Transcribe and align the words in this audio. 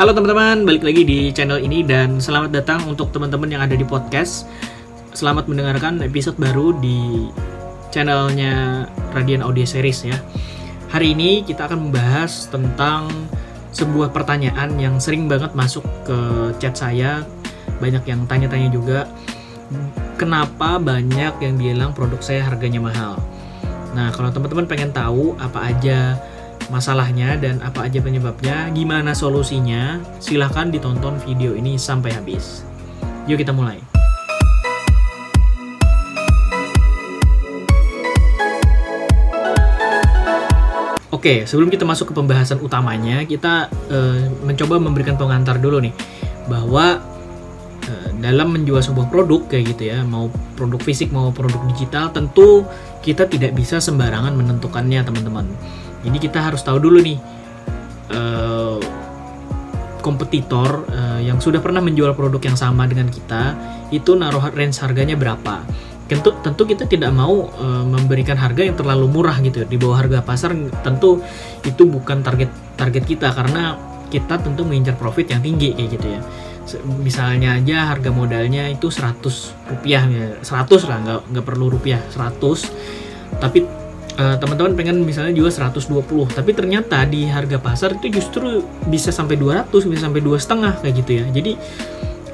Halo 0.00 0.16
teman-teman, 0.16 0.64
balik 0.64 0.80
lagi 0.80 1.04
di 1.04 1.28
channel 1.28 1.60
ini 1.60 1.84
dan 1.84 2.24
selamat 2.24 2.56
datang 2.56 2.88
untuk 2.88 3.12
teman-teman 3.12 3.52
yang 3.52 3.60
ada 3.60 3.76
di 3.76 3.84
podcast. 3.84 4.48
Selamat 5.12 5.44
mendengarkan 5.44 6.00
episode 6.00 6.40
baru 6.40 6.72
di 6.80 7.28
channelnya 7.92 8.88
Radian 9.12 9.44
Audio 9.44 9.68
Series 9.68 10.08
ya. 10.08 10.16
Hari 10.88 11.12
ini 11.12 11.44
kita 11.44 11.68
akan 11.68 11.92
membahas 11.92 12.48
tentang 12.48 13.12
sebuah 13.76 14.08
pertanyaan 14.08 14.72
yang 14.80 14.96
sering 14.96 15.28
banget 15.28 15.52
masuk 15.52 15.84
ke 16.08 16.16
chat 16.56 16.72
saya. 16.80 17.20
Banyak 17.76 18.00
yang 18.08 18.24
tanya-tanya 18.24 18.72
juga, 18.72 19.04
kenapa 20.16 20.80
banyak 20.80 21.44
yang 21.44 21.60
bilang 21.60 21.92
produk 21.92 22.24
saya 22.24 22.48
harganya 22.48 22.80
mahal? 22.80 23.20
Nah, 23.92 24.08
kalau 24.16 24.32
teman-teman 24.32 24.64
pengen 24.64 24.96
tahu 24.96 25.36
apa 25.36 25.60
aja 25.60 26.16
masalahnya 26.70 27.34
dan 27.36 27.58
apa 27.60 27.90
aja 27.90 27.98
penyebabnya, 27.98 28.70
gimana 28.70 29.12
solusinya, 29.12 29.98
silahkan 30.22 30.70
ditonton 30.70 31.18
video 31.26 31.52
ini 31.58 31.74
sampai 31.74 32.14
habis. 32.14 32.62
Yuk 33.26 33.42
kita 33.42 33.50
mulai. 33.50 33.82
Oke, 41.10 41.44
sebelum 41.44 41.68
kita 41.68 41.84
masuk 41.84 42.14
ke 42.14 42.14
pembahasan 42.16 42.64
utamanya, 42.64 43.28
kita 43.28 43.68
uh, 43.68 44.24
mencoba 44.40 44.80
memberikan 44.80 45.20
pengantar 45.20 45.60
dulu 45.60 45.84
nih 45.84 45.92
bahwa 46.48 46.96
uh, 47.84 48.08
dalam 48.24 48.56
menjual 48.56 48.80
sebuah 48.80 49.12
produk 49.12 49.44
kayak 49.44 49.76
gitu 49.76 49.92
ya, 49.92 50.00
mau 50.00 50.32
produk 50.56 50.80
fisik 50.80 51.12
mau 51.12 51.28
produk 51.28 51.60
digital, 51.68 52.08
tentu 52.08 52.64
kita 53.04 53.28
tidak 53.28 53.52
bisa 53.52 53.84
sembarangan 53.84 54.32
menentukannya, 54.32 55.04
teman-teman 55.04 55.44
jadi 56.00 56.16
kita 56.16 56.38
harus 56.40 56.64
tahu 56.64 56.80
dulu 56.80 56.98
nih 57.00 57.18
uh, 58.12 58.80
kompetitor 60.00 60.88
uh, 60.88 61.20
yang 61.20 61.38
sudah 61.38 61.60
pernah 61.60 61.84
menjual 61.84 62.16
produk 62.16 62.40
yang 62.40 62.56
sama 62.56 62.88
dengan 62.88 63.12
kita 63.12 63.54
itu 63.92 64.16
naruh 64.16 64.50
range 64.50 64.80
harganya 64.80 65.14
berapa. 65.14 65.62
Tentu 66.10 66.34
tentu 66.42 66.66
kita 66.66 66.90
tidak 66.90 67.14
mau 67.14 67.46
uh, 67.46 67.84
memberikan 67.86 68.34
harga 68.34 68.66
yang 68.66 68.74
terlalu 68.74 69.06
murah 69.06 69.38
gitu 69.44 69.62
di 69.62 69.78
bawah 69.78 70.02
harga 70.02 70.26
pasar 70.26 70.56
tentu 70.82 71.22
itu 71.62 71.86
bukan 71.86 72.24
target 72.24 72.50
target 72.74 73.04
kita. 73.06 73.30
Karena 73.30 73.78
kita 74.10 74.42
tentu 74.42 74.66
mengincar 74.66 74.98
profit 74.98 75.30
yang 75.30 75.44
tinggi 75.44 75.70
kayak 75.76 75.88
gitu 75.94 76.06
ya. 76.10 76.20
Misalnya 76.98 77.58
aja 77.58 77.94
harga 77.94 78.10
modalnya 78.10 78.66
itu 78.66 78.90
100 78.90 79.22
rupiah 79.70 80.02
ya. 80.08 80.26
100 80.42 80.90
lah 80.90 80.98
nggak 80.98 81.20
nggak 81.30 81.44
perlu 81.46 81.66
rupiah 81.78 82.02
100 82.10 83.38
tapi 83.38 83.62
teman-teman 84.40 84.72
pengen 84.74 84.96
misalnya 85.06 85.32
jual 85.32 85.48
120 85.48 86.34
tapi 86.34 86.50
ternyata 86.52 87.04
di 87.06 87.30
harga 87.30 87.56
pasar 87.62 87.96
itu 87.96 88.20
justru 88.20 88.64
bisa 88.90 89.14
sampai 89.14 89.38
200 89.38 89.70
bisa 89.86 90.02
sampai 90.08 90.20
dua 90.20 90.36
setengah 90.36 90.76
kayak 90.82 90.94
gitu 91.04 91.10
ya. 91.22 91.24
Jadi 91.30 91.52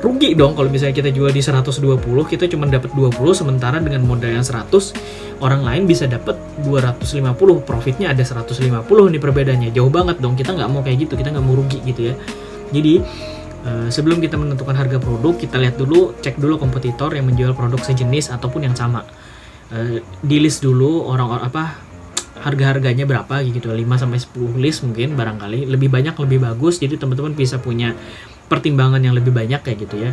rugi 0.01 0.37
dong 0.37 0.53
kalau 0.55 0.69
misalnya 0.69 0.95
kita 0.95 1.11
jual 1.11 1.33
di 1.33 1.41
120 1.41 1.81
kita 2.31 2.45
cuma 2.53 2.69
dapat 2.69 2.93
20 2.93 3.17
sementara 3.33 3.81
dengan 3.81 4.05
modal 4.05 4.29
yang 4.29 4.45
100 4.45 4.71
orang 5.41 5.65
lain 5.65 5.83
bisa 5.89 6.07
dapat 6.07 6.37
250 6.65 7.37
profitnya 7.65 8.13
ada 8.13 8.23
150 8.23 8.57
nih 8.87 9.21
perbedaannya. 9.21 9.71
Jauh 9.73 9.91
banget 9.91 10.21
dong 10.21 10.37
kita 10.37 10.53
nggak 10.53 10.69
mau 10.69 10.81
kayak 10.85 11.09
gitu 11.09 11.15
kita 11.17 11.33
nggak 11.33 11.45
mau 11.45 11.57
rugi 11.57 11.81
gitu 11.85 12.13
ya. 12.13 12.15
Jadi 12.71 13.01
uh, 13.67 13.89
sebelum 13.91 14.23
kita 14.23 14.39
menentukan 14.39 14.77
harga 14.77 14.97
produk 15.03 15.35
kita 15.37 15.57
lihat 15.59 15.77
dulu 15.81 16.15
cek 16.23 16.39
dulu 16.39 16.57
kompetitor 16.61 17.11
yang 17.13 17.27
menjual 17.27 17.53
produk 17.53 17.81
sejenis 17.83 18.33
ataupun 18.33 18.69
yang 18.69 18.77
sama 18.77 19.03
uh, 19.73 19.99
di 20.23 20.37
list 20.43 20.63
dulu 20.63 21.07
orang 21.09 21.43
apa 21.43 21.79
harga-harganya 22.37 23.09
berapa 23.09 23.43
gitu 23.49 23.73
5 23.73 23.83
sampai 23.97 24.19
10 24.21 24.63
list 24.63 24.85
mungkin 24.85 25.17
barangkali 25.17 25.67
lebih 25.67 25.89
banyak 25.89 26.15
lebih 26.15 26.45
bagus 26.45 26.79
jadi 26.79 27.01
teman-teman 27.01 27.33
bisa 27.33 27.59
punya 27.59 27.97
pertimbangan 28.47 29.03
yang 29.03 29.17
lebih 29.17 29.35
banyak 29.35 29.65
kayak 29.65 29.89
gitu 29.89 29.97
ya. 30.07 30.13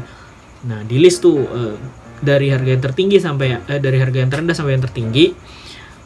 Nah, 0.64 0.82
di 0.88 0.98
list 0.98 1.22
tuh 1.22 1.44
uh, 1.44 1.76
dari 2.24 2.50
harga 2.50 2.70
yang 2.74 2.84
tertinggi 2.84 3.18
sampai 3.20 3.60
uh, 3.60 3.80
dari 3.84 3.98
harga 4.00 4.18
yang 4.24 4.32
terendah 4.32 4.56
sampai 4.56 4.80
yang 4.80 4.86
tertinggi 4.86 5.36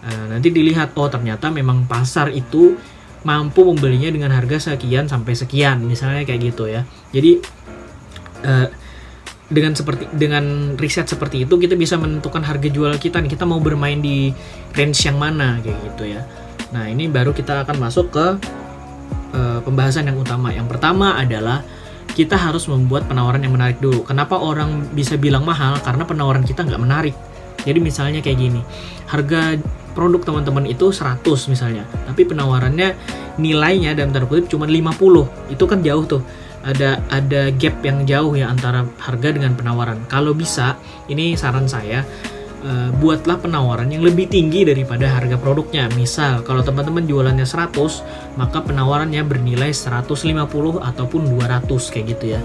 nanti 0.08 0.56
dilihat 0.56 0.96
oh 0.96 1.12
ternyata 1.12 1.52
memang 1.52 1.84
pasar 1.84 2.32
itu 2.32 2.80
mampu 3.28 3.68
membelinya 3.68 4.08
dengan 4.08 4.32
harga 4.32 4.72
sekian 4.72 5.12
sampai 5.12 5.36
sekian 5.36 5.84
misalnya 5.84 6.24
kayak 6.24 6.56
gitu 6.56 6.64
ya. 6.72 6.88
Jadi 7.12 7.44
dengan 9.48 9.72
seperti 9.72 10.12
dengan 10.12 10.76
riset 10.76 11.08
seperti 11.08 11.48
itu 11.48 11.56
kita 11.56 11.80
bisa 11.80 11.96
menentukan 11.96 12.44
harga 12.44 12.68
jual 12.68 12.94
kita 13.00 13.24
nih. 13.24 13.32
Kita 13.32 13.48
mau 13.48 13.64
bermain 13.64 14.00
di 14.00 14.32
range 14.76 15.08
yang 15.08 15.18
mana 15.18 15.60
kayak 15.64 15.78
gitu 15.94 16.04
ya. 16.12 16.22
Nah 16.76 16.92
ini 16.92 17.08
baru 17.08 17.32
kita 17.32 17.64
akan 17.64 17.76
masuk 17.80 18.12
ke 18.12 18.26
uh, 19.34 19.60
pembahasan 19.64 20.08
yang 20.08 20.20
utama. 20.20 20.52
Yang 20.52 20.76
pertama 20.76 21.16
adalah 21.16 21.64
kita 22.12 22.36
harus 22.36 22.66
membuat 22.68 23.06
penawaran 23.08 23.40
yang 23.40 23.54
menarik 23.56 23.80
dulu. 23.80 24.04
Kenapa 24.04 24.36
orang 24.36 24.92
bisa 24.92 25.16
bilang 25.16 25.48
mahal? 25.48 25.80
Karena 25.80 26.04
penawaran 26.04 26.44
kita 26.44 26.68
nggak 26.68 26.82
menarik. 26.82 27.16
Jadi 27.64 27.80
misalnya 27.84 28.20
kayak 28.24 28.38
gini 28.40 28.62
harga 29.08 29.56
produk 29.96 30.22
teman-teman 30.22 30.68
itu 30.70 30.92
100 30.94 31.26
misalnya 31.50 31.88
tapi 32.06 32.28
penawarannya 32.28 32.94
nilainya 33.42 33.98
dalam 33.98 34.14
tanda 34.14 34.28
kutip 34.30 34.52
cuma 34.52 34.70
50 34.70 34.94
itu 35.50 35.64
kan 35.66 35.80
jauh 35.82 36.06
tuh 36.06 36.22
ada 36.66 37.02
ada 37.14 37.54
gap 37.54 37.82
yang 37.86 38.08
jauh 38.08 38.34
ya 38.34 38.50
antara 38.50 38.86
harga 39.02 39.30
dengan 39.36 39.54
penawaran. 39.54 40.06
Kalau 40.10 40.34
bisa, 40.34 40.78
ini 41.10 41.38
saran 41.38 41.70
saya 41.70 42.02
uh, 42.64 42.90
buatlah 42.98 43.38
penawaran 43.42 43.90
yang 43.92 44.04
lebih 44.04 44.30
tinggi 44.32 44.66
daripada 44.66 45.08
harga 45.08 45.38
produknya. 45.38 45.90
Misal 45.94 46.42
kalau 46.42 46.66
teman-teman 46.66 47.06
jualannya 47.06 47.46
100, 47.46 48.38
maka 48.40 48.64
penawarannya 48.64 49.22
bernilai 49.24 49.72
150 49.72 50.82
ataupun 50.82 51.22
200 51.38 51.94
kayak 51.94 52.06
gitu 52.18 52.26
ya. 52.38 52.42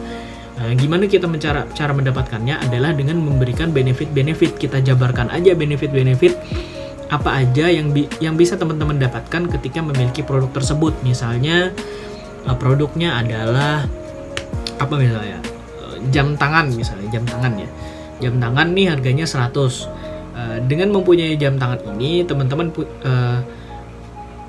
Nah, 0.52 0.70
gimana 0.76 1.08
kita 1.08 1.26
mencara 1.26 1.64
cara 1.72 1.96
mendapatkannya 1.96 2.60
adalah 2.60 2.92
dengan 2.92 3.18
memberikan 3.18 3.72
benefit-benefit. 3.72 4.60
Kita 4.60 4.84
jabarkan 4.84 5.32
aja 5.32 5.56
benefit-benefit 5.56 6.34
apa 7.12 7.44
aja 7.44 7.68
yang 7.68 7.92
bi 7.92 8.08
yang 8.24 8.40
bisa 8.40 8.56
teman-teman 8.56 8.96
dapatkan 8.96 9.52
ketika 9.58 9.80
memiliki 9.84 10.20
produk 10.24 10.48
tersebut. 10.52 10.96
Misalnya 11.04 11.72
uh, 12.46 12.56
produknya 12.56 13.16
adalah 13.20 13.84
apa 14.82 14.94
misalnya 14.98 15.38
eh, 15.78 15.96
jam 16.10 16.34
tangan 16.34 16.66
misalnya 16.74 17.08
jam 17.14 17.24
tangan 17.24 17.52
ya. 17.54 17.68
Jam 18.22 18.38
tangan 18.38 18.70
nih 18.70 18.86
harganya 18.86 19.26
100 19.26 19.50
uh, 19.50 19.66
eh, 19.66 20.58
dengan 20.70 20.94
mempunyai 20.94 21.34
jam 21.34 21.58
tangan 21.58 21.82
ini 21.98 22.22
teman-teman 22.22 22.70
uh, 23.06 23.40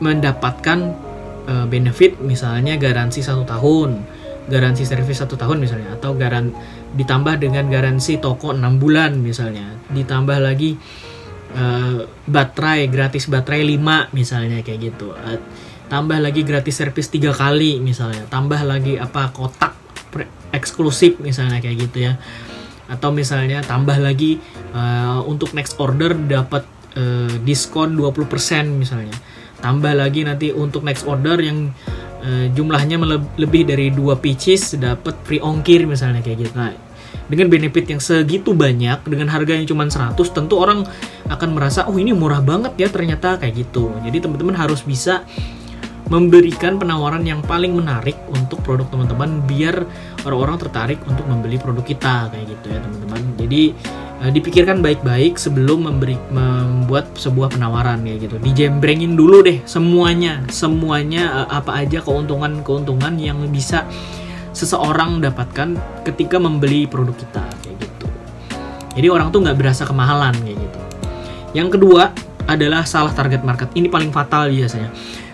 mendapatkan 0.02 1.12
benefit 1.44 2.24
misalnya 2.24 2.80
garansi 2.80 3.20
satu 3.20 3.44
tahun 3.44 4.00
garansi 4.48 4.88
servis 4.88 5.20
satu 5.20 5.36
tahun 5.36 5.60
misalnya 5.60 6.00
atau 6.00 6.16
garan 6.16 6.56
ditambah 6.96 7.36
dengan 7.36 7.68
garansi 7.68 8.16
toko 8.24 8.56
6 8.56 8.64
bulan 8.80 9.20
misalnya 9.20 9.76
ditambah 9.92 10.40
lagi 10.40 10.80
baterai 12.32 12.88
gratis 12.88 13.28
baterai 13.28 13.76
5 13.76 14.16
misalnya 14.16 14.64
kayak 14.64 14.80
gitu. 14.88 15.12
Tambah 15.92 16.24
lagi 16.24 16.48
gratis 16.48 16.80
servis 16.80 17.12
tiga 17.12 17.36
kali 17.36 17.84
misalnya 17.84 18.24
tambah 18.32 18.64
lagi 18.64 18.96
apa 18.96 19.36
kotak 19.36 19.83
eksklusif 20.54 21.18
misalnya 21.20 21.60
kayak 21.60 21.90
gitu 21.90 22.08
ya. 22.08 22.14
Atau 22.88 23.10
misalnya 23.10 23.66
tambah 23.66 23.98
lagi 23.98 24.38
uh, 24.72 25.26
untuk 25.26 25.52
next 25.58 25.76
order 25.82 26.14
dapat 26.14 26.64
uh, 26.94 27.34
diskon 27.42 27.98
20% 27.98 28.30
misalnya. 28.70 29.16
Tambah 29.60 29.96
lagi 29.96 30.28
nanti 30.28 30.52
untuk 30.54 30.86
next 30.86 31.10
order 31.10 31.40
yang 31.42 31.74
uh, 32.22 32.48
jumlahnya 32.54 33.02
lebih 33.36 33.66
dari 33.66 33.90
dua 33.90 34.20
pieces 34.20 34.78
dapat 34.78 35.18
free 35.26 35.42
ongkir 35.42 35.90
misalnya 35.90 36.22
kayak 36.22 36.48
gitu. 36.48 36.54
Nah 36.54 36.94
dengan 37.24 37.48
benefit 37.48 37.88
yang 37.88 38.02
segitu 38.04 38.52
banyak 38.52 39.00
dengan 39.08 39.32
harga 39.32 39.56
yang 39.56 39.66
cuma 39.66 39.88
100 39.88 40.18
tentu 40.36 40.60
orang 40.60 40.84
akan 41.32 41.50
merasa 41.56 41.88
oh 41.88 41.96
ini 41.96 42.12
murah 42.12 42.44
banget 42.44 42.76
ya 42.76 42.88
ternyata 42.92 43.40
kayak 43.40 43.64
gitu. 43.64 43.90
Jadi 44.04 44.28
teman-teman 44.28 44.56
harus 44.60 44.84
bisa 44.84 45.24
memberikan 46.12 46.76
penawaran 46.76 47.24
yang 47.24 47.40
paling 47.44 47.72
menarik 47.72 48.20
untuk 48.28 48.60
produk 48.62 48.88
teman-teman 48.92 49.40
biar 49.48 49.88
orang-orang 50.28 50.60
tertarik 50.60 51.00
untuk 51.08 51.24
membeli 51.24 51.56
produk 51.56 51.84
kita 51.84 52.28
kayak 52.28 52.46
gitu 52.52 52.66
ya 52.76 52.80
teman-teman. 52.84 53.22
Jadi 53.40 53.62
uh, 54.20 54.32
dipikirkan 54.32 54.84
baik-baik 54.84 55.40
sebelum 55.40 55.88
memberi 55.88 56.20
membuat 56.28 57.16
sebuah 57.16 57.56
penawaran 57.56 58.04
ya 58.04 58.20
gitu. 58.20 58.36
Dijembrengin 58.40 59.16
dulu 59.16 59.48
deh 59.48 59.64
semuanya 59.64 60.44
semuanya 60.52 61.48
uh, 61.48 61.64
apa 61.64 61.88
aja 61.88 62.04
keuntungan-keuntungan 62.04 63.16
yang 63.16 63.40
bisa 63.48 63.88
seseorang 64.54 65.24
dapatkan 65.24 65.80
ketika 66.04 66.38
membeli 66.38 66.86
produk 66.86 67.16
kita 67.16 67.44
kayak 67.64 67.78
gitu. 67.80 68.08
Jadi 68.94 69.08
orang 69.10 69.34
tuh 69.34 69.42
nggak 69.42 69.58
berasa 69.58 69.88
kemahalan 69.88 70.36
kayak 70.44 70.60
gitu. 70.60 70.80
Yang 71.58 71.80
kedua 71.80 72.14
adalah 72.44 72.84
salah 72.84 73.16
target 73.16 73.42
market. 73.42 73.72
Ini 73.72 73.88
paling 73.88 74.12
fatal 74.12 74.52
biasanya 74.52 74.92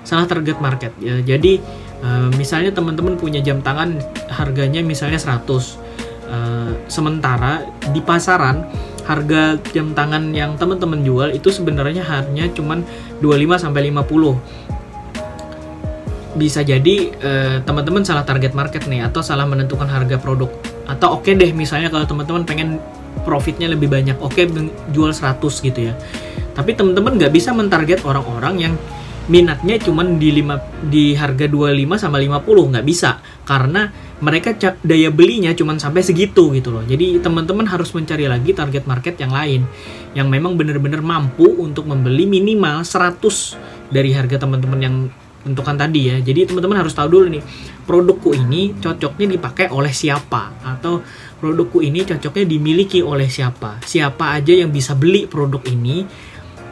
salah 0.09 0.25
target 0.25 0.57
market. 0.57 0.89
Ya 0.97 1.21
jadi 1.21 1.61
uh, 2.01 2.33
misalnya 2.33 2.73
teman-teman 2.73 3.13
punya 3.13 3.45
jam 3.45 3.61
tangan 3.61 4.01
harganya 4.33 4.81
misalnya 4.81 5.21
100 5.21 5.45
uh, 5.45 5.61
eh, 6.29 6.71
sementara 6.89 7.69
di 7.93 8.01
pasaran 8.01 8.65
harga 9.05 9.57
jam 9.73 9.93
tangan 9.93 10.33
yang 10.33 10.57
teman-teman 10.57 11.01
jual 11.01 11.33
itu 11.33 11.49
sebenarnya 11.49 12.05
hanya 12.05 12.45
cuman 12.53 12.85
25 13.21 13.57
sampai 13.57 13.89
50 13.89 14.69
bisa 16.37 16.61
jadi 16.61 16.95
eh, 17.09 17.57
teman-teman 17.65 18.05
salah 18.05 18.21
target 18.21 18.53
market 18.53 18.85
nih 18.85 19.01
atau 19.05 19.25
salah 19.25 19.49
menentukan 19.49 19.89
harga 19.89 20.21
produk. 20.21 20.49
Atau 20.85 21.17
oke 21.21 21.33
deh 21.33 21.51
misalnya 21.53 21.89
kalau 21.89 22.05
teman-teman 22.05 22.45
pengen 22.45 22.77
profitnya 23.25 23.67
lebih 23.69 23.89
banyak 23.89 24.15
oke 24.21 24.37
jual 24.93 25.11
100 25.11 25.41
gitu 25.41 25.79
ya. 25.89 25.93
Tapi 26.53 26.77
teman-teman 26.77 27.17
nggak 27.17 27.33
bisa 27.33 27.49
mentarget 27.49 28.05
orang-orang 28.05 28.55
yang 28.61 28.73
minatnya 29.29 29.77
cuman 29.77 30.17
di 30.17 30.33
lima 30.33 30.57
di 30.83 31.13
harga 31.13 31.45
25 31.45 32.01
sama 32.01 32.17
50 32.17 32.71
nggak 32.73 32.85
bisa. 32.85 33.21
Karena 33.45 33.87
mereka 34.19 34.51
daya 34.83 35.09
belinya 35.13 35.55
cuman 35.55 35.79
sampai 35.79 36.03
segitu 36.03 36.51
gitu 36.51 36.73
loh. 36.75 36.83
Jadi 36.83 37.21
teman-teman 37.23 37.63
harus 37.69 37.93
mencari 37.95 38.27
lagi 38.27 38.51
target 38.51 38.83
market 38.89 39.15
yang 39.21 39.31
lain 39.31 39.63
yang 40.17 40.27
memang 40.27 40.57
benar-benar 40.59 40.99
mampu 40.99 41.45
untuk 41.61 41.87
membeli 41.87 42.25
minimal 42.25 42.83
100 42.83 43.21
dari 43.93 44.11
harga 44.11 44.43
teman-teman 44.43 44.79
yang 44.81 44.95
tentukan 45.45 45.79
tadi 45.79 46.11
ya. 46.11 46.17
Jadi 46.19 46.51
teman-teman 46.51 46.83
harus 46.83 46.91
tahu 46.91 47.07
dulu 47.07 47.25
nih 47.31 47.43
produkku 47.87 48.35
ini 48.35 48.75
cocoknya 48.75 49.39
dipakai 49.39 49.71
oleh 49.71 49.93
siapa? 49.95 50.59
Atau 50.67 50.99
produkku 51.39 51.79
ini 51.79 52.03
cocoknya 52.03 52.43
dimiliki 52.43 52.99
oleh 52.99 53.31
siapa? 53.31 53.79
Siapa 53.81 54.35
aja 54.35 54.51
yang 54.51 54.69
bisa 54.69 54.99
beli 54.99 55.25
produk 55.31 55.63
ini 55.71 56.03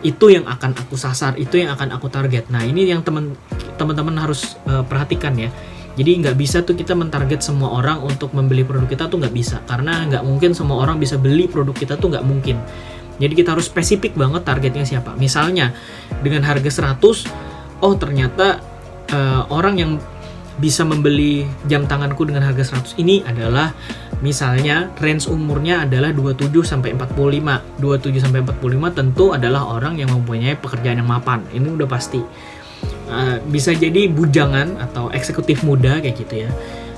itu 0.05 0.29
yang 0.29 0.45
akan 0.45 0.77
aku 0.77 0.94
sasar 0.94 1.33
itu 1.41 1.57
yang 1.57 1.73
akan 1.73 1.95
aku 1.97 2.07
target. 2.11 2.49
Nah 2.53 2.61
ini 2.61 2.85
yang 2.85 3.01
teman 3.01 3.33
teman-teman 3.81 4.13
harus 4.17 4.57
uh, 4.69 4.85
perhatikan 4.85 5.33
ya. 5.38 5.49
Jadi 5.97 6.21
nggak 6.21 6.38
bisa 6.38 6.61
tuh 6.61 6.77
kita 6.77 6.94
mentarget 6.94 7.41
semua 7.41 7.73
orang 7.73 8.05
untuk 8.05 8.29
membeli 8.29 8.61
produk 8.61 8.85
kita 8.85 9.09
tuh 9.09 9.17
nggak 9.17 9.33
bisa. 9.33 9.57
Karena 9.65 10.05
nggak 10.05 10.21
mungkin 10.21 10.53
semua 10.53 10.77
orang 10.85 11.01
bisa 11.01 11.17
beli 11.17 11.49
produk 11.49 11.73
kita 11.73 11.97
tuh 11.97 12.13
nggak 12.13 12.25
mungkin. 12.25 12.61
Jadi 13.17 13.33
kita 13.33 13.57
harus 13.57 13.65
spesifik 13.65 14.13
banget 14.13 14.45
targetnya 14.45 14.85
siapa. 14.85 15.17
Misalnya 15.17 15.73
dengan 16.21 16.45
harga 16.45 16.69
100 16.69 17.81
oh 17.81 17.93
ternyata 17.97 18.61
uh, 19.09 19.50
orang 19.50 19.75
yang 19.81 19.91
bisa 20.57 20.81
membeli 20.81 21.45
jam 21.69 21.86
tanganku 21.86 22.25
dengan 22.25 22.45
harga 22.45 22.74
100 22.77 22.98
ini 22.98 23.21
adalah 23.21 23.74
misalnya 24.25 24.89
range 24.98 25.30
umurnya 25.30 25.86
adalah 25.86 26.09
27 26.09 26.50
sampai 26.65 26.98
45. 26.98 27.81
27 27.81 28.24
sampai 28.24 28.39
45 28.42 28.98
tentu 28.98 29.25
adalah 29.38 29.69
orang 29.69 30.01
yang 30.01 30.09
mempunyai 30.09 30.57
pekerjaan 30.57 30.98
yang 31.01 31.09
mapan. 31.09 31.45
Ini 31.54 31.68
udah 31.77 31.88
pasti. 31.89 32.21
Uh, 33.07 33.39
bisa 33.48 33.71
jadi 33.71 34.12
bujangan 34.12 34.77
atau 34.83 35.09
eksekutif 35.15 35.63
muda 35.63 35.98
kayak 36.04 36.18
gitu 36.21 36.45
ya. 36.45 36.50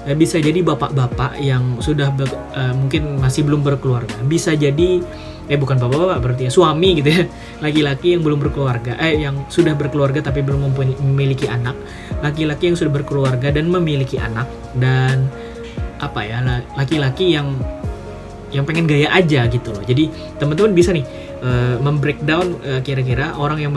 Uh, 0.10 0.18
bisa 0.18 0.42
jadi 0.42 0.66
bapak-bapak 0.66 1.38
yang 1.38 1.78
sudah 1.78 2.10
uh, 2.58 2.74
mungkin 2.74 3.22
masih 3.22 3.46
belum 3.46 3.62
berkeluarga. 3.62 4.18
Bisa 4.26 4.58
jadi 4.58 5.06
eh 5.50 5.58
bukan 5.58 5.78
bapak-bapak 5.82 6.18
berarti 6.22 6.50
ya 6.50 6.52
suami 6.54 6.98
gitu 6.98 7.14
ya. 7.14 7.30
Laki-laki 7.70 8.18
yang 8.18 8.26
belum 8.26 8.42
berkeluarga. 8.42 8.98
Eh 8.98 9.22
yang 9.22 9.46
sudah 9.54 9.78
berkeluarga 9.78 10.26
tapi 10.26 10.42
belum 10.42 10.74
memiliki 11.06 11.46
anak. 11.46 11.78
Laki-laki 12.26 12.74
yang 12.74 12.78
sudah 12.78 12.90
berkeluarga 12.90 13.54
dan 13.54 13.70
memiliki 13.70 14.18
anak. 14.18 14.50
Dan 14.74 15.30
apa 16.02 16.26
ya 16.26 16.42
laki-laki 16.74 17.38
yang 17.38 17.54
yang 18.50 18.66
pengen 18.66 18.90
gaya 18.90 19.14
aja 19.14 19.46
gitu 19.46 19.70
loh. 19.70 19.84
Jadi 19.86 20.10
teman-teman 20.42 20.74
bisa 20.74 20.90
nih 20.90 21.06
uh, 21.46 21.78
membreakdown 21.86 22.58
uh, 22.66 22.82
kira-kira 22.82 23.38
orang 23.38 23.62
yang 23.62 23.74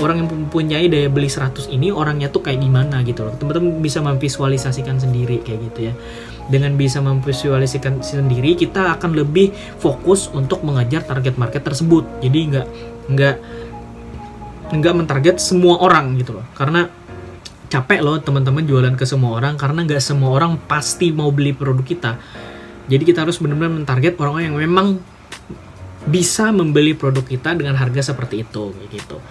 orang 0.00 0.24
yang 0.24 0.28
mempunyai 0.30 0.86
daya 0.88 1.08
beli 1.12 1.28
100 1.28 1.68
ini 1.68 1.92
orangnya 1.92 2.32
tuh 2.32 2.40
kayak 2.40 2.62
gimana 2.62 3.04
gitu 3.04 3.28
loh. 3.28 3.34
Teman-teman 3.36 3.82
bisa 3.84 4.00
memvisualisasikan 4.00 4.96
sendiri 4.96 5.44
kayak 5.44 5.60
gitu 5.72 5.80
ya. 5.92 5.94
Dengan 6.48 6.74
bisa 6.80 7.04
memvisualisasikan 7.04 8.00
sendiri 8.00 8.56
kita 8.56 8.96
akan 8.96 9.12
lebih 9.12 9.52
fokus 9.78 10.32
untuk 10.32 10.64
mengejar 10.64 11.04
target 11.04 11.36
market 11.36 11.62
tersebut. 11.62 12.08
Jadi 12.24 12.38
nggak 12.56 12.66
nggak 13.12 13.36
nggak 14.72 14.94
mentarget 14.96 15.36
semua 15.36 15.82
orang 15.84 16.16
gitu 16.16 16.40
loh. 16.40 16.46
Karena 16.56 16.88
capek 17.68 18.00
loh 18.04 18.20
teman-teman 18.20 18.64
jualan 18.68 18.92
ke 18.96 19.08
semua 19.08 19.40
orang 19.40 19.56
karena 19.56 19.80
nggak 19.88 20.02
semua 20.04 20.36
orang 20.36 20.60
pasti 20.68 21.12
mau 21.12 21.32
beli 21.32 21.52
produk 21.56 21.84
kita. 21.84 22.12
Jadi 22.88 23.02
kita 23.04 23.24
harus 23.24 23.40
benar-benar 23.40 23.72
mentarget 23.72 24.16
orang-orang 24.20 24.52
yang 24.52 24.58
memang 24.58 25.00
bisa 26.02 26.50
membeli 26.50 26.98
produk 26.98 27.22
kita 27.22 27.54
dengan 27.54 27.78
harga 27.78 28.12
seperti 28.12 28.42
itu 28.42 28.74
gitu. 28.90 29.22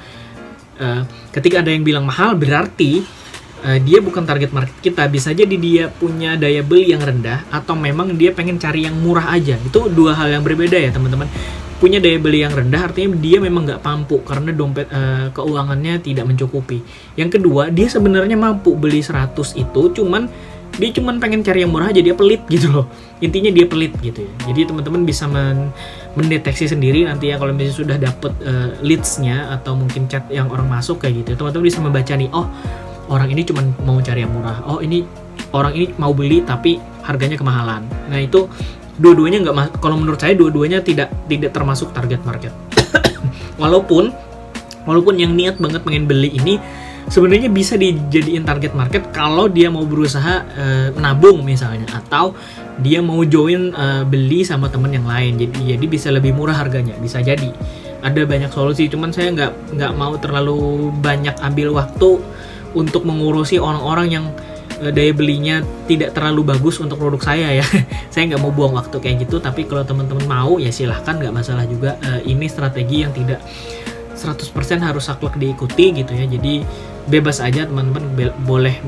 Uh, 0.81 1.05
ketika 1.29 1.61
ada 1.61 1.69
yang 1.69 1.85
bilang 1.85 2.09
mahal 2.09 2.33
berarti 2.33 3.05
uh, 3.61 3.77
dia 3.77 4.01
bukan 4.01 4.25
target 4.25 4.49
market 4.49 4.77
kita. 4.81 5.05
Bisa 5.05 5.29
jadi 5.31 5.55
dia 5.55 5.93
punya 5.93 6.33
daya 6.35 6.65
beli 6.65 6.89
yang 6.89 7.05
rendah 7.05 7.45
atau 7.53 7.77
memang 7.77 8.17
dia 8.17 8.33
pengen 8.33 8.57
cari 8.57 8.89
yang 8.89 8.97
murah 8.97 9.29
aja. 9.29 9.61
Itu 9.61 9.93
dua 9.93 10.17
hal 10.17 10.33
yang 10.33 10.43
berbeda 10.43 10.75
ya 10.75 10.89
teman-teman. 10.89 11.29
Punya 11.77 11.97
daya 11.97 12.17
beli 12.21 12.45
yang 12.45 12.53
rendah 12.53 12.93
artinya 12.93 13.17
dia 13.17 13.37
memang 13.41 13.65
nggak 13.65 13.81
mampu 13.81 14.21
karena 14.25 14.53
dompet 14.53 14.89
uh, 14.89 15.29
keuangannya 15.33 16.01
tidak 16.01 16.25
mencukupi. 16.29 16.81
Yang 17.17 17.37
kedua 17.41 17.69
dia 17.69 17.85
sebenarnya 17.89 18.37
mampu 18.37 18.73
beli 18.73 19.01
100 19.01 19.37
itu 19.57 19.81
cuman 20.01 20.29
dia 20.77 20.89
cuman 20.95 21.19
pengen 21.19 21.43
cari 21.43 21.67
yang 21.67 21.71
murah 21.73 21.91
aja 21.91 21.99
dia 21.99 22.15
pelit 22.15 22.41
gitu 22.47 22.71
loh. 22.71 22.85
Intinya 23.19 23.51
dia 23.51 23.65
pelit 23.67 23.91
gitu 23.99 24.23
ya. 24.23 24.31
Jadi 24.49 24.71
teman-teman 24.71 25.01
bisa 25.03 25.25
men 25.27 25.73
mendeteksi 26.11 26.67
sendiri 26.67 27.07
nanti 27.07 27.31
ya 27.31 27.39
kalau 27.39 27.55
misalnya 27.55 27.75
sudah 27.75 27.97
dapet 27.97 28.31
uh, 28.43 28.75
leadsnya 28.83 29.47
atau 29.55 29.79
mungkin 29.79 30.11
chat 30.11 30.27
yang 30.27 30.51
orang 30.51 30.67
masuk 30.67 30.99
kayak 30.99 31.23
gitu 31.23 31.39
teman-teman 31.39 31.65
bisa 31.71 31.79
membaca 31.79 32.13
nih 32.19 32.29
oh 32.35 32.51
orang 33.11 33.27
ini 33.31 33.41
cuma 33.43 33.61
mau 33.83 33.99
cari 33.99 34.23
yang 34.23 34.31
murah. 34.31 34.63
Oh 34.63 34.79
ini 34.79 35.03
orang 35.51 35.75
ini 35.75 35.85
mau 35.99 36.15
beli 36.15 36.41
tapi 36.47 36.79
harganya 37.03 37.35
kemahalan. 37.35 37.83
Nah 38.07 38.19
itu 38.23 38.47
dua-duanya 38.95 39.43
nggak 39.43 39.83
kalau 39.83 39.99
menurut 39.99 40.19
saya 40.19 40.33
dua-duanya 40.33 40.79
tidak 40.79 41.11
tidak 41.27 41.51
termasuk 41.51 41.91
target 41.91 42.23
market. 42.23 42.53
Walaupun 43.61 44.09
walaupun 44.87 45.19
yang 45.19 45.35
niat 45.35 45.61
banget 45.61 45.83
pengen 45.85 46.09
beli 46.09 46.33
ini 46.33 46.57
sebenarnya 47.05 47.53
bisa 47.53 47.77
dijadiin 47.77 48.41
target 48.41 48.73
market 48.73 49.13
kalau 49.13 49.45
dia 49.45 49.69
mau 49.69 49.85
berusaha 49.85 50.41
e, 50.57 50.65
nabung 50.97 51.45
misalnya 51.45 51.85
atau 52.01 52.33
dia 52.81 52.99
mau 52.99 53.21
join 53.23 53.71
e, 53.71 53.85
beli 54.09 54.41
sama 54.41 54.67
temen 54.67 54.91
yang 54.91 55.05
lain. 55.05 55.37
Jadi 55.37 55.77
jadi 55.77 55.85
bisa 55.85 56.09
lebih 56.09 56.33
murah 56.33 56.57
harganya 56.57 56.97
bisa 56.97 57.21
jadi. 57.21 57.53
Ada 58.01 58.25
banyak 58.25 58.49
solusi 58.49 58.89
cuman 58.89 59.13
saya 59.13 59.29
nggak 59.31 59.77
nggak 59.77 59.93
mau 59.93 60.17
terlalu 60.17 60.89
banyak 60.99 61.37
ambil 61.45 61.77
waktu 61.77 62.17
untuk 62.73 63.05
mengurusi 63.05 63.61
orang-orang 63.61 64.07
yang 64.09 64.25
uh, 64.81 64.89
daya 64.89 65.13
belinya 65.13 65.61
tidak 65.85 66.17
terlalu 66.17 66.41
bagus 66.57 66.81
untuk 66.81 66.97
produk 66.97 67.21
saya 67.21 67.61
ya. 67.61 67.65
Saya 68.11 68.27
nggak 68.27 68.43
mau 68.43 68.51
buang 68.51 68.75
waktu 68.75 68.99
kayak 68.99 69.23
gitu 69.23 69.39
tapi 69.39 69.63
kalau 69.63 69.87
teman-teman 69.87 70.27
mau 70.27 70.59
ya 70.59 70.67
silahkan 70.67 71.15
nggak 71.15 71.31
masalah 71.31 71.63
juga. 71.69 71.95
Uh, 72.01 72.19
ini 72.25 72.49
strategi 72.49 73.07
yang 73.07 73.13
tidak 73.15 73.39
100% 74.17 74.51
harus 74.83 75.07
saklek 75.07 75.39
diikuti 75.39 75.95
gitu 75.95 76.11
ya. 76.11 76.25
Jadi 76.27 76.65
bebas 77.07 77.39
aja 77.39 77.65
teman-teman 77.65 78.33
boleh 78.43 78.81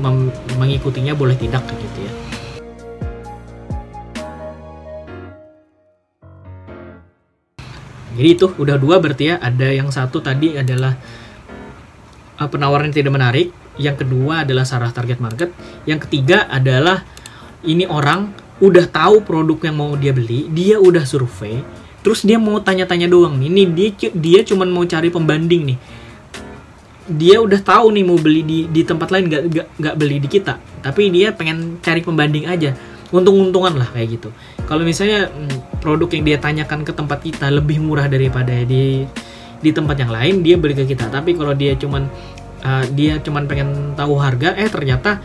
mengikutinya 0.58 1.16
boleh 1.16 1.34
tidak 1.34 1.64
gitu 1.66 2.00
ya 2.04 2.33
jadi 8.14 8.28
itu 8.38 8.46
udah 8.56 8.76
dua 8.78 9.02
berarti 9.02 9.34
ya 9.34 9.36
ada 9.42 9.68
yang 9.68 9.90
satu 9.90 10.22
tadi 10.22 10.54
adalah 10.56 10.94
uh, 12.38 12.48
penawaran 12.48 12.88
yang 12.90 12.96
tidak 13.04 13.12
menarik 13.14 13.48
yang 13.74 13.98
kedua 13.98 14.46
adalah 14.46 14.62
sarah 14.62 14.94
target 14.94 15.18
market, 15.18 15.50
yang 15.82 15.98
ketiga 15.98 16.46
adalah 16.46 17.02
ini 17.66 17.88
orang 17.90 18.30
udah 18.62 18.86
tahu 18.86 19.26
produk 19.26 19.58
yang 19.66 19.76
mau 19.76 19.90
dia 19.98 20.14
beli, 20.14 20.46
dia 20.54 20.78
udah 20.78 21.02
survei, 21.02 21.58
terus 22.06 22.22
dia 22.22 22.38
mau 22.38 22.62
tanya-tanya 22.62 23.10
doang 23.10 23.34
nih. 23.34 23.50
Ini 23.50 23.62
dia 23.74 23.88
dia 24.14 24.40
cuman 24.46 24.70
mau 24.70 24.86
cari 24.86 25.10
pembanding 25.10 25.74
nih. 25.74 25.78
Dia 27.04 27.36
udah 27.42 27.60
tahu 27.60 27.92
nih 27.92 28.04
mau 28.06 28.16
beli 28.16 28.46
di 28.46 28.58
di 28.70 28.80
tempat 28.86 29.10
lain 29.10 29.28
gak, 29.28 29.42
gak, 29.50 29.66
gak 29.76 29.94
beli 29.98 30.22
di 30.22 30.28
kita, 30.30 30.56
tapi 30.80 31.10
dia 31.10 31.34
pengen 31.34 31.82
cari 31.82 32.00
pembanding 32.00 32.46
aja. 32.46 32.78
Untung-untungan 33.10 33.74
lah 33.74 33.90
kayak 33.90 34.22
gitu. 34.22 34.28
Kalau 34.70 34.86
misalnya 34.86 35.28
hmm, 35.34 35.63
produk 35.84 36.08
yang 36.16 36.24
dia 36.24 36.38
tanyakan 36.40 36.80
ke 36.80 36.96
tempat 36.96 37.20
kita 37.20 37.52
lebih 37.52 37.76
murah 37.84 38.08
daripada 38.08 38.56
di 38.64 39.04
di 39.60 39.70
tempat 39.72 39.96
yang 40.00 40.08
lain, 40.08 40.40
dia 40.40 40.56
beli 40.56 40.72
ke 40.72 40.88
kita. 40.88 41.12
Tapi 41.12 41.36
kalau 41.36 41.52
dia 41.52 41.76
cuman 41.76 42.08
uh, 42.64 42.84
dia 42.96 43.20
cuma 43.20 43.44
pengen 43.44 43.92
tahu 43.92 44.16
harga 44.16 44.56
eh 44.56 44.68
ternyata 44.72 45.20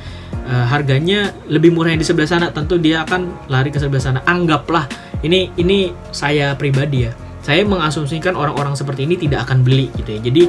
uh, 0.48 0.66
harganya 0.68 1.32
lebih 1.48 1.72
murah 1.72 1.96
yang 1.96 2.02
di 2.04 2.08
sebelah 2.08 2.28
sana 2.28 2.48
tentu 2.52 2.76
dia 2.76 3.08
akan 3.08 3.48
lari 3.48 3.72
ke 3.72 3.80
sebelah 3.80 4.04
sana. 4.04 4.20
Anggaplah 4.28 4.88
ini 5.24 5.56
ini 5.56 5.96
saya 6.12 6.56
pribadi 6.60 7.08
ya. 7.08 7.12
Saya 7.40 7.64
mengasumsikan 7.64 8.36
orang-orang 8.36 8.76
seperti 8.76 9.08
ini 9.08 9.16
tidak 9.16 9.48
akan 9.48 9.64
beli 9.64 9.88
gitu 9.96 10.20
ya. 10.20 10.20
Jadi 10.20 10.44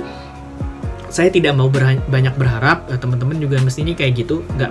saya 1.11 1.27
tidak 1.35 1.59
mau 1.59 1.67
berha 1.67 1.99
banyak 2.07 2.35
berharap 2.39 2.87
uh, 2.91 2.99
teman-teman 2.99 3.39
juga 3.39 3.59
mestinya 3.63 3.95
kayak 3.95 4.27
gitu. 4.27 4.43
Nggak 4.55 4.71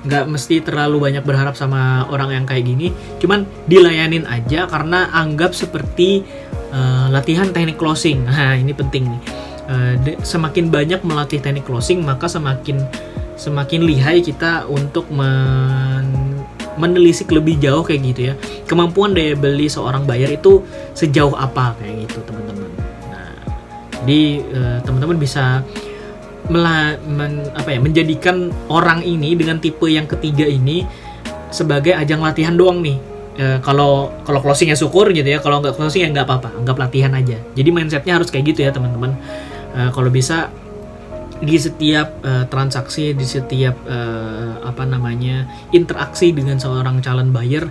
nggak 0.00 0.24
mesti 0.32 0.64
terlalu 0.64 1.10
banyak 1.10 1.24
berharap 1.24 1.52
sama 1.52 2.08
orang 2.08 2.32
yang 2.32 2.44
kayak 2.48 2.64
gini. 2.64 2.88
Cuman 3.20 3.44
dilayanin 3.68 4.24
aja 4.24 4.64
karena 4.64 5.12
anggap 5.12 5.52
seperti 5.52 6.24
uh, 6.72 7.12
latihan 7.12 7.50
teknik 7.52 7.76
closing. 7.76 8.24
Nah 8.30 8.56
ini 8.56 8.72
penting 8.72 9.10
nih. 9.10 9.22
Uh, 9.70 9.94
semakin 10.24 10.72
banyak 10.72 11.04
melatih 11.06 11.38
teknik 11.38 11.62
closing 11.62 12.02
maka 12.02 12.26
semakin 12.26 12.82
semakin 13.38 13.86
lihai 13.86 14.18
kita 14.18 14.66
untuk 14.66 15.06
men 15.12 16.08
menelisik 16.80 17.28
lebih 17.28 17.60
jauh 17.60 17.84
kayak 17.84 18.00
gitu 18.14 18.20
ya. 18.32 18.34
Kemampuan 18.64 19.12
daya 19.12 19.36
beli 19.36 19.68
seorang 19.68 20.08
bayar 20.08 20.32
itu 20.32 20.64
sejauh 20.96 21.36
apa 21.36 21.76
kayak 21.76 22.08
gitu 22.08 22.24
teman-teman. 22.24 22.72
Nah 23.12 23.30
jadi 24.00 24.20
uh, 24.48 24.78
teman-teman 24.80 25.20
bisa 25.20 25.60
mela, 26.50 26.98
men, 27.06 27.46
apa 27.54 27.70
ya 27.72 27.78
menjadikan 27.78 28.50
orang 28.66 29.06
ini 29.06 29.38
dengan 29.38 29.62
tipe 29.62 29.86
yang 29.86 30.10
ketiga 30.10 30.44
ini 30.44 30.84
sebagai 31.54 31.94
ajang 31.94 32.20
latihan 32.20 32.54
doang 32.58 32.82
nih. 32.82 32.98
E, 33.38 33.62
kalau 33.62 34.10
kalau 34.26 34.42
closing 34.42 34.74
ya 34.74 34.76
syukur 34.76 35.08
gitu 35.14 35.24
ya 35.24 35.38
kalau 35.38 35.62
nggak 35.62 35.78
closing 35.78 36.02
ya 36.02 36.08
nggak 36.10 36.26
apa-apa 36.26 36.50
anggap 36.58 36.76
latihan 36.76 37.14
aja. 37.14 37.38
Jadi 37.54 37.68
mindsetnya 37.70 38.18
harus 38.18 38.28
kayak 38.28 38.50
gitu 38.50 38.66
ya 38.66 38.74
teman-teman. 38.74 39.14
E, 39.72 39.80
kalau 39.94 40.10
bisa 40.10 40.50
di 41.40 41.56
setiap 41.56 42.20
uh, 42.20 42.44
transaksi 42.52 43.16
di 43.16 43.24
setiap 43.24 43.72
uh, 43.88 44.60
apa 44.60 44.84
namanya 44.84 45.48
interaksi 45.72 46.36
dengan 46.36 46.60
seorang 46.60 47.00
calon 47.00 47.32
buyer 47.32 47.64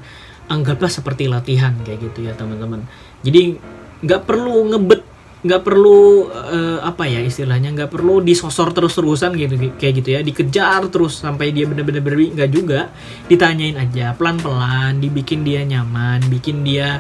anggaplah 0.50 0.90
seperti 0.90 1.30
latihan 1.30 1.78
kayak 1.86 2.10
gitu 2.10 2.26
ya 2.26 2.34
teman-teman. 2.34 2.82
Jadi 3.22 3.62
nggak 4.02 4.26
perlu 4.26 4.74
ngebet 4.74 5.02
nggak 5.40 5.62
perlu 5.64 6.28
uh, 6.28 6.84
apa 6.84 7.08
ya 7.08 7.24
istilahnya 7.24 7.72
nggak 7.72 7.92
perlu 7.96 8.20
disosor 8.20 8.76
terus-terusan 8.76 9.40
gitu 9.40 9.56
kayak 9.80 9.94
gitu 10.04 10.10
ya. 10.16 10.20
Dikejar 10.20 10.92
terus 10.92 11.24
sampai 11.24 11.56
dia 11.56 11.64
bener-bener 11.64 12.04
berwi 12.04 12.36
nggak 12.36 12.50
juga. 12.52 12.92
Ditanyain 13.32 13.80
aja 13.80 14.12
pelan-pelan 14.20 15.00
dibikin 15.00 15.48
dia 15.48 15.64
nyaman 15.64 16.28
bikin 16.28 16.68
dia 16.68 17.00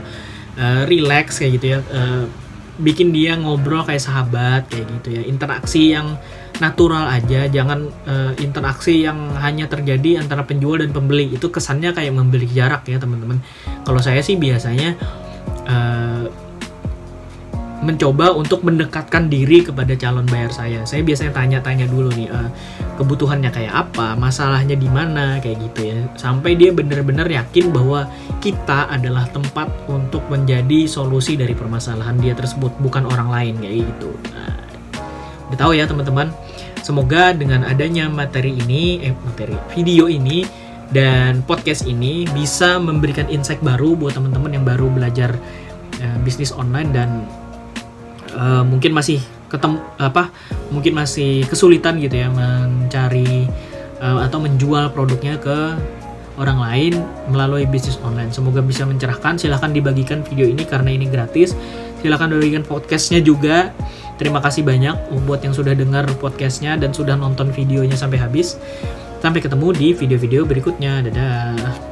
uh, 0.56 0.84
relax 0.88 1.44
kayak 1.44 1.52
gitu 1.60 1.66
ya. 1.76 1.80
Uh, 1.92 2.26
bikin 2.80 3.12
dia 3.12 3.36
ngobrol 3.36 3.84
kayak 3.84 4.00
sahabat 4.00 4.72
kayak 4.72 4.88
gitu 4.88 5.20
ya. 5.20 5.22
Interaksi 5.28 5.92
yang 5.92 6.16
natural 6.64 7.12
aja 7.12 7.48
jangan 7.52 7.92
uh, 8.08 8.32
interaksi 8.40 9.04
yang 9.04 9.36
hanya 9.36 9.68
terjadi 9.68 10.24
antara 10.24 10.48
penjual 10.48 10.80
dan 10.80 10.96
pembeli. 10.96 11.28
Itu 11.36 11.52
kesannya 11.52 11.92
kayak 11.92 12.16
membeli 12.16 12.48
jarak 12.48 12.88
ya 12.88 13.04
teman-teman. 13.04 13.44
Kalau 13.84 14.00
saya 14.00 14.24
sih 14.24 14.40
biasanya 14.40 14.96
mencoba 17.90 18.38
untuk 18.38 18.62
mendekatkan 18.62 19.28
diri 19.28 19.66
kepada 19.66 19.98
calon 19.98 20.30
bayar 20.30 20.54
saya. 20.54 20.86
Saya 20.86 21.02
biasanya 21.02 21.34
tanya-tanya 21.34 21.90
dulu 21.90 22.14
nih 22.14 22.30
uh, 22.30 22.50
kebutuhannya 23.02 23.50
kayak 23.50 23.74
apa, 23.74 24.14
masalahnya 24.14 24.78
di 24.78 24.86
mana 24.86 25.42
kayak 25.42 25.58
gitu 25.72 25.90
ya. 25.90 26.00
Sampai 26.14 26.54
dia 26.54 26.70
benar-benar 26.70 27.26
yakin 27.26 27.74
bahwa 27.74 28.06
kita 28.40 28.88
adalah 28.94 29.26
tempat 29.34 29.68
untuk 29.90 30.22
menjadi 30.30 30.86
solusi 30.86 31.34
dari 31.34 31.58
permasalahan 31.58 32.22
dia 32.22 32.38
tersebut, 32.38 32.70
bukan 32.78 33.10
orang 33.10 33.34
lain 33.34 33.54
kayak 33.58 33.90
gitu. 33.90 34.10
Nah, 34.32 35.58
tahu 35.60 35.76
ya 35.76 35.90
teman-teman. 35.90 36.32
Semoga 36.80 37.36
dengan 37.36 37.68
adanya 37.68 38.08
materi 38.08 38.56
ini, 38.56 39.04
eh 39.04 39.12
materi 39.12 39.54
video 39.76 40.08
ini 40.08 40.48
dan 40.90 41.46
podcast 41.46 41.86
ini 41.86 42.26
bisa 42.34 42.80
memberikan 42.82 43.28
insight 43.30 43.62
baru 43.62 43.94
buat 43.94 44.18
teman-teman 44.18 44.58
yang 44.58 44.66
baru 44.66 44.90
belajar 44.90 45.36
uh, 46.02 46.18
bisnis 46.24 46.56
online 46.56 46.90
dan 46.96 47.28
uh, 48.36 48.64
mungkin 48.66 48.94
masih 48.94 49.22
ketemu 49.50 49.82
apa 49.98 50.30
mungkin 50.70 50.94
masih 50.94 51.42
kesulitan 51.50 51.98
gitu 51.98 52.22
ya 52.22 52.30
mencari 52.30 53.50
uh, 53.98 54.22
atau 54.22 54.38
menjual 54.38 54.94
produknya 54.94 55.42
ke 55.42 55.74
orang 56.40 56.58
lain 56.58 56.94
melalui 57.28 57.68
bisnis 57.68 58.00
online. 58.00 58.32
Semoga 58.32 58.64
bisa 58.64 58.88
mencerahkan. 58.88 59.36
Silahkan 59.36 59.70
dibagikan 59.70 60.24
video 60.24 60.48
ini 60.48 60.64
karena 60.64 60.96
ini 60.96 61.06
gratis. 61.12 61.52
Silahkan 62.00 62.32
bagikan 62.32 62.64
podcastnya 62.64 63.20
juga. 63.20 63.76
Terima 64.16 64.40
kasih 64.40 64.64
banyak 64.64 64.96
buat 65.28 65.44
yang 65.44 65.52
sudah 65.52 65.76
dengar 65.76 66.08
podcastnya 66.20 66.80
dan 66.80 66.96
sudah 66.96 67.20
nonton 67.20 67.52
videonya 67.52 68.00
sampai 68.00 68.24
habis. 68.24 68.56
Sampai 69.20 69.44
ketemu 69.44 69.76
di 69.76 69.88
video-video 69.92 70.48
berikutnya. 70.48 71.04
Dadah. 71.04 71.89